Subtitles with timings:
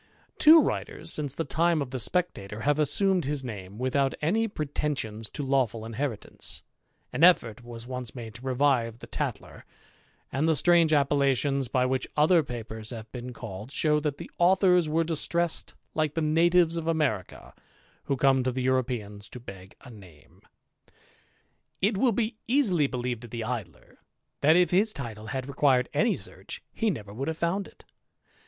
[0.39, 5.29] Two writers, since the time of the Spectaior^ have assumed his name, without any pretensions
[5.29, 6.63] to lawf^L: inheritance;
[7.13, 9.61] an effort was once made to revive the Tat k^
[10.31, 14.89] and the strange appellations by which other papers hssiz^t been called, show that the authors
[14.89, 17.53] were distressed like tlie natives of America,
[18.05, 20.41] who come to the Europeans to beg" z name.
[21.79, 23.99] It will be easily believed of the Idler,
[24.39, 27.85] that if his title had required any search, he never would have found it.